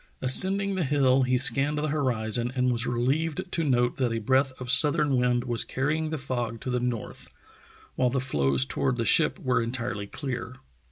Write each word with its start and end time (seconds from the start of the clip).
Ascending 0.19 0.73
the 0.73 0.83
hill 0.83 1.21
he 1.21 1.37
scanned 1.37 1.77
the 1.77 1.89
horizon 1.89 2.51
and 2.55 2.71
was 2.71 2.87
relieved 2.87 3.41
to 3.51 3.63
note 3.63 3.97
that 3.97 4.11
a 4.11 4.17
breath 4.17 4.51
of 4.59 4.71
southern 4.71 5.15
wind 5.15 5.43
was 5.43 5.63
carrying 5.63 6.09
the 6.09 6.17
fog 6.17 6.59
to 6.61 6.71
the 6.71 6.79
north, 6.79 7.27
while 7.93 8.09
the 8.09 8.19
floes 8.19 8.65
toward 8.65 8.95
the 8.95 9.05
ship 9.05 9.37
were 9.37 9.61
entirely 9.61 10.07
clear. 10.07 10.55